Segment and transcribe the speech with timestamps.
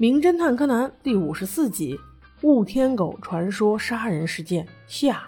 [0.00, 1.98] 名侦探柯南第五十四集：
[2.42, 5.24] 雾天狗传说杀人事件下。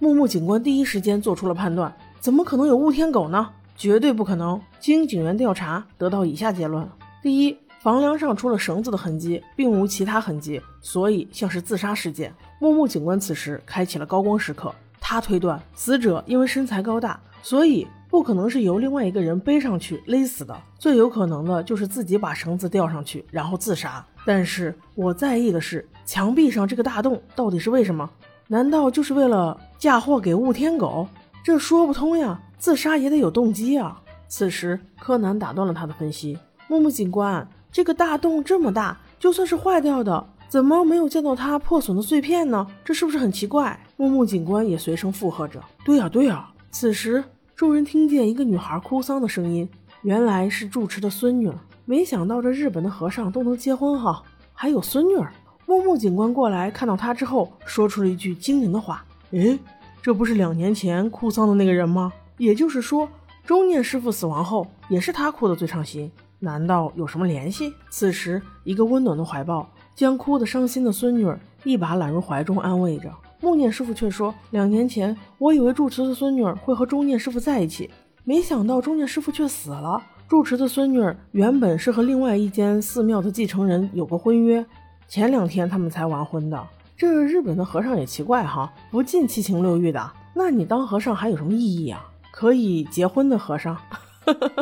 [0.00, 3.48] 木木警官第一时间做出了判断：怎么可能有雾天狗呢？
[3.76, 4.60] 绝对不可能！
[4.80, 6.84] 经警员调查，得到以下结论：
[7.22, 12.34] 第一，房梁上除了绳子的痕迹，并无其他痕迹，所以像是自杀事件。
[12.58, 17.86] 木木警官此时开启了高光时刻，他推断死者因为身材高大，所以。
[18.08, 24.04] 不可能是由另外一个人背上去勒死的，最有可能的就是自己把绳子吊上去，然后自杀。
[24.24, 28.08] 但是我在意的是墙壁上这个大洞到底是为什么？
[28.46, 31.06] 难道就是为了嫁祸给雾天狗？
[31.44, 32.40] 这说不通呀！
[32.58, 34.00] 自杀也得有动机啊！
[34.26, 42.66] 此时柯南打断了他的分析：“木木警官，这个大洞这么大，就算是坏掉的，怎么没有见到它破损的碎片呢？
[42.84, 47.22] 这是不是很奇怪？”木木警官也随声附和着：“对呀，对呀。”此时。
[47.58, 49.68] 众人听见一个女孩哭丧的声音，
[50.02, 51.50] 原来是住持的孙女。
[51.86, 55.32] 没想到这日本的和尚都能结婚哈，还有孙女儿。
[55.66, 59.58] 木木警官过来看到他之后，说出了一句惊人的话：“诶，
[60.00, 62.12] 这不是两年前哭丧的那个人吗？
[62.36, 63.08] 也就是说，
[63.44, 66.08] 中念师傅死亡后，也是他哭得最伤心。
[66.38, 73.12] 难道有什么联系？”此时，一个温暖的怀抱将哭得伤心的孙女儿一把揽入怀中，安慰着。
[73.40, 77.88] 木念师傅却说：“两年前，我以为住持的孙女儿会和中念师傅在一起，
[78.24, 80.02] 没想到中念师傅却死了。
[80.26, 84.66] 住持的孙女儿原本是和另外一间寺庙的继承人有过婚约，
[85.06, 86.66] 前两天他们才完婚的。
[86.96, 90.10] 这日本的和尚也奇怪哈，不近七情六欲的。
[90.34, 92.04] 那你当和尚还有什么意义啊？
[92.32, 93.76] 可以结婚的和尚，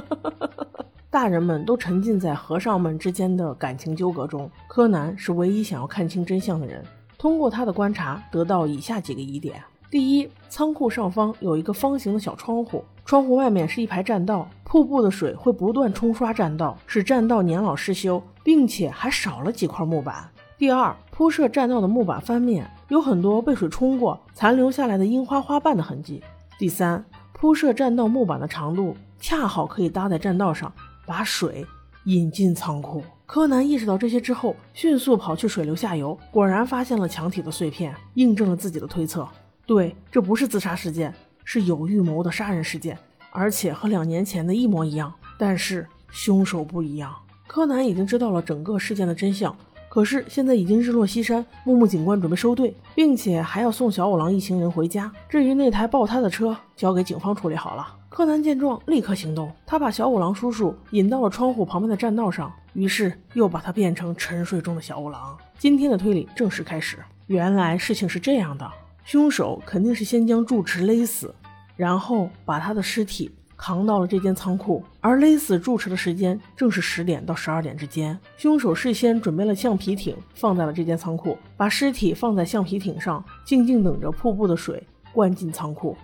[1.11, 4.51] 大人们都沉浸在和尚们之间的感情纠葛中。
[4.69, 6.85] 柯南是唯一想要看清真相的人。”
[7.19, 20.29] 通过他的观察，得到以下几个疑点：第一，仓库上方有一个方形的小窗户，窗户外面是一排栈道，瀑布的水会不断冲刷栈道，使栈道年老失修，并且还少了几块木板。
[20.59, 26.23] 第二，铺设栈道的木板翻面，有很多被水冲过残留下来的樱花花瓣的痕迹。
[26.59, 30.73] 第三，铺设栈道木板的长度恰好可以搭在栈道上，
[31.07, 31.67] 把水
[32.05, 33.03] 引进仓库。
[33.27, 39.29] 柯南意识到这些之后，迅速跑去水流下游，果然发现了墙体的碎片，印证了自己的推测。
[39.67, 41.13] 对，这不是自杀事件，
[41.45, 42.97] 是有预谋的杀人事件，
[43.33, 45.13] 而且和两年前的一模一样。
[45.37, 47.13] 但是凶手不一样。
[47.49, 49.55] 柯南已经知道了整个事件的真相，
[49.89, 55.11] 可是现在已经日落西山，木木警官准备收队，并且还要送小五郎一行人回家。
[55.29, 57.96] 至于那台爆胎的车，交给警方处理好了。
[58.17, 59.53] 柯南见状，立刻行动。
[59.67, 65.37] 他把小五郎叔叔引到了窗户旁边的栈道上，于是又把他变成沉睡中的小五郎。
[65.59, 66.97] 今天的推理正式开始。
[67.27, 68.67] 原来事情是这样的：
[69.05, 71.35] 凶手肯定是先将住持勒死，
[71.77, 74.83] 然后把他的尸体扛到了这间仓库。
[75.03, 78.19] 而勒死住持的时间正是十点到十二点之间。
[78.39, 85.95] 凶手事先准备了橡皮艇，放在了这间仓库，把尸体放在橡皮艇上，静静等着瀑布的水灌进仓库。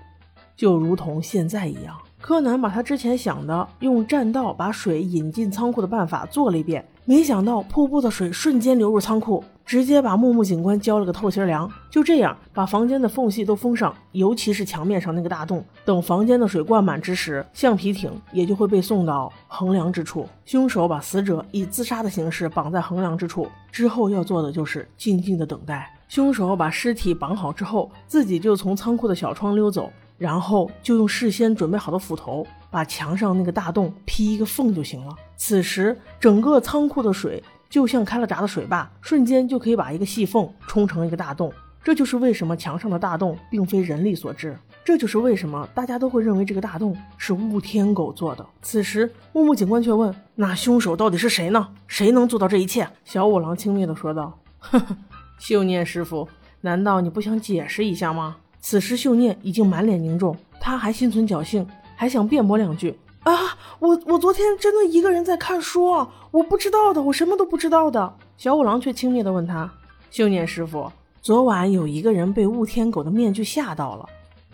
[0.63, 11.69] 就如同现在一样，柯南把他之前想的用栈道把水引进仓库的办法做了一遍，没想到瀑布的水瞬间流入仓库，直接把木木警官浇了个透心凉。
[11.91, 15.65] 就这样，把房间的缝隙都封上，尤其是墙面上那个大洞。
[15.85, 20.29] 等房间的水灌满之时，橡皮艇也就会被送到横梁之处。
[20.45, 25.93] 凶手把死者以自杀的形式绑在横梁之处，之后要做的就是静静的等待。
[26.15, 29.91] 凶手把尸体绑好之后，自己就从仓库的小窗溜走。
[30.19, 35.17] 然后就用事先准备好的斧头把墙上那个大洞劈一个缝就行了。
[35.39, 41.51] 此时，整个仓库的水就像开了闸的水坝，瞬间就可以把一个细缝冲成一个大洞。
[41.83, 44.55] 这就是为什么墙上的大洞并非人力所致。
[44.85, 48.47] 这就是为什么大家都会认为这个大洞是雾天狗做的。
[48.61, 51.71] 此时，木木警官却问：“那凶手到底是谁呢？
[51.87, 54.97] 谁能做到这一切？”小五郎轻蔑地说道：“呵呵，
[55.45, 56.29] 秀念师傅，
[56.61, 61.67] 难道你不想解释一下吗？”此时，秀念已经满脸凝重，他还心存侥幸，
[61.97, 62.97] 还想辩驳两句。
[63.25, 63.35] 啊，
[63.81, 68.15] 我我昨天真的一个人在看书，我不知道的，我什么都不知道的。
[68.37, 69.69] 小五郎却轻蔑地问他
[70.13, 70.89] ：“秀念师傅，
[71.21, 74.09] 昨晚有一个人被雾天狗的面具吓到了，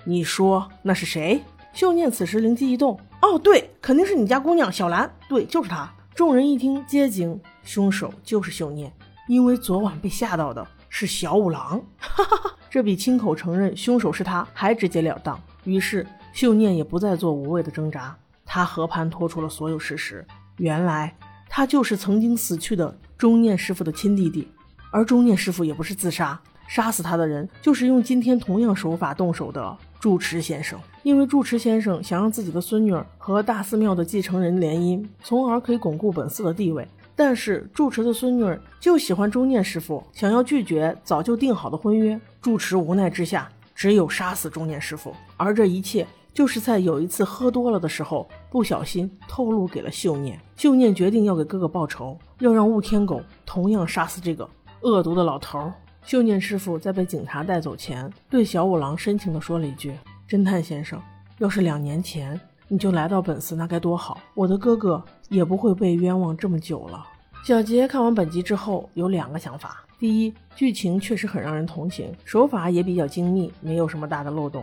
[0.04, 1.42] 你说那是谁？”
[1.74, 8.90] 秀念此时灵机一动：“哦，对，肯定是你家姑娘小兰，对，就是她。”众人一听皆惊，凶手就是秀念，
[9.28, 10.66] 因为昨晚被吓到的
[10.98, 11.80] 是小五郎。
[11.96, 12.50] 哈哈哈。
[12.68, 15.40] 这比亲口承认凶手是他还直截了当。
[15.62, 20.26] 于是秀念也不再做无谓的挣扎，他和盘托出了所有事实。
[20.56, 21.14] 原来
[21.48, 24.48] 他就是曾经死去的中念师傅的亲弟弟，
[24.90, 30.76] 而中念师傅也不是自杀，杀死他的人就是用今天同样手法动手的住持先生。
[31.04, 36.86] 因为住持先生想让自己的孙女和大寺庙的继承人联姻，从而可以巩固本寺的地位。
[37.18, 42.18] 但是住持的孙女儿就喜欢中念师傅，想要拒绝早就定好的婚约。
[42.40, 45.12] 住持无奈之下，只有杀死中念师傅。
[45.36, 50.40] 而这一切，就是在有一次喝多了的时候，不小心透露给了秀念。
[50.54, 54.48] 秀念决定要给哥哥报仇，要让雾天狗同样杀死这个
[54.82, 55.72] 恶毒的老头。
[56.04, 59.92] 秀念师傅在被警察带走前，对小五郎深情地说了一句
[60.30, 61.02] ：“侦探先生，
[61.38, 64.20] 要是两年前你就来到本寺，那该多好！
[64.34, 67.04] 我的哥哥也不会被冤枉这么久了。”
[67.44, 74.62] 小杰看完本集之后有两个想法：第一，剧情确实很让人同情，手法也比较精密，没有什么大的漏洞；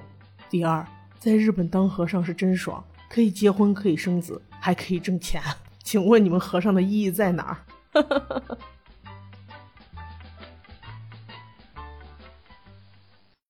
[0.50, 0.86] 第二，
[1.18, 5.42] 在日本当和尚是真爽，可以结婚，可以生子，还可以挣钱。
[5.84, 7.58] 请问你们和尚的意义在哪儿？